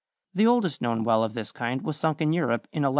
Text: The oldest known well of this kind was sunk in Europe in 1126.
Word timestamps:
The 0.33 0.47
oldest 0.47 0.81
known 0.81 1.03
well 1.03 1.23
of 1.23 1.35
this 1.35 1.51
kind 1.51 1.83
was 1.83 1.95
sunk 1.95 2.21
in 2.21 2.33
Europe 2.33 2.63
in 2.71 2.81
1126. 2.81 2.87